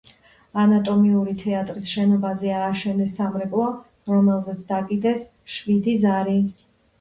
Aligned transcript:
ანატომიური 0.59 1.35
თეატრის 1.41 1.91
შენობაზე 1.97 2.49
ააშენეს 2.61 3.13
სამრეკლო, 3.19 3.67
რომელზეც 4.15 4.65
დაკიდეს 4.73 5.27
შვიდი 5.59 5.97
ზარი. 6.07 6.37